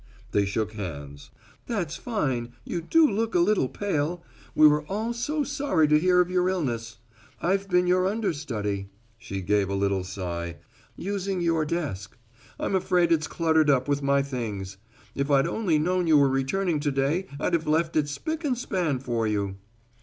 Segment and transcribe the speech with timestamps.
[0.31, 1.29] They shook hands.
[1.67, 4.23] "That's fine you do look a little pale
[4.55, 6.97] we were all so sorry to hear of your illness.
[7.39, 10.55] I've been your understudy," she gave a little sigh,
[10.95, 12.17] "using your desk.
[12.59, 14.77] I'm afraid its cluttered up with my things.
[15.13, 18.57] If I'd only known you were returning to day I'd have left it spick and
[18.57, 19.57] span for you."